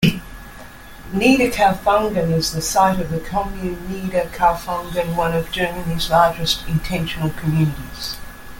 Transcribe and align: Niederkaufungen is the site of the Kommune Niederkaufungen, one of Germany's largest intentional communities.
Niederkaufungen 1.13 2.33
is 2.35 2.49
the 2.53 2.61
site 2.63 2.99
of 2.99 3.11
the 3.11 3.19
Kommune 3.19 3.77
Niederkaufungen, 3.87 5.15
one 5.15 5.33
of 5.35 5.51
Germany's 5.51 6.09
largest 6.09 6.67
intentional 6.67 7.29
communities. 7.29 8.15